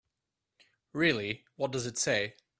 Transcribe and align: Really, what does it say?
Really, 0.93 1.45
what 1.57 1.69
does 1.71 1.85
it 1.85 1.95
say? 1.95 2.33